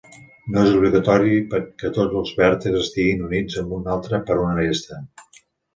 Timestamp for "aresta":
4.63-5.05